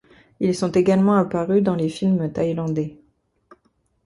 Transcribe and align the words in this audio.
Ils 0.39 0.55
sont 0.55 0.71
également 0.71 1.13
apparus 1.15 1.61
dans 1.61 1.75
les 1.75 1.87
films 1.87 2.31
thaïlandais. 2.33 2.97